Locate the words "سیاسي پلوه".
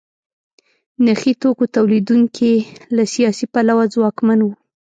3.13-3.83